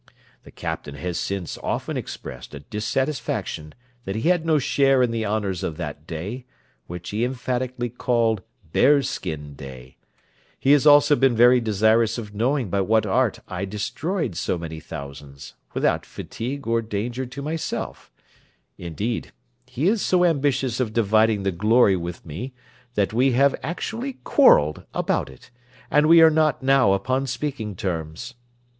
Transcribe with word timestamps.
The 0.45 0.49
captain 0.51 0.95
has 0.95 1.19
since 1.19 1.59
often 1.61 1.95
expressed 1.95 2.55
a 2.55 2.61
dissatisfaction 2.61 3.75
that 4.05 4.15
he 4.15 4.29
had 4.29 4.47
no 4.47 4.57
share 4.57 5.03
in 5.03 5.11
the 5.11 5.27
honours 5.27 5.61
of 5.61 5.77
that 5.77 6.07
day, 6.07 6.47
which 6.87 7.11
he 7.11 7.23
emphatically 7.23 7.89
called 7.89 8.41
bear 8.73 9.03
skin 9.03 9.53
day. 9.53 9.97
He 10.59 10.71
has 10.71 10.87
also 10.87 11.15
been 11.15 11.35
very 11.35 11.61
desirous 11.61 12.17
of 12.17 12.33
knowing 12.33 12.71
by 12.71 12.81
what 12.81 13.05
art 13.05 13.41
I 13.47 13.63
destroyed 13.65 14.35
so 14.35 14.57
many 14.57 14.79
thousands, 14.79 15.53
without 15.75 16.03
fatigue 16.07 16.65
or 16.65 16.81
danger 16.81 17.27
to 17.27 17.41
myself; 17.43 18.11
indeed, 18.79 19.31
he 19.67 19.87
is 19.87 20.01
so 20.01 20.25
ambitious 20.25 20.79
of 20.79 20.93
dividing 20.93 21.43
the 21.43 21.51
glory 21.51 21.95
with 21.95 22.25
me, 22.25 22.55
that 22.95 23.13
we 23.13 23.33
have 23.33 23.53
actually 23.61 24.13
quarrelled 24.23 24.83
about 24.95 25.29
it, 25.29 25.51
and 25.91 26.07
we 26.09 26.23
are 26.23 26.31
not 26.31 26.63
now 26.63 26.93
upon 26.93 27.27
speaking 27.27 27.75
terms. 27.75 28.33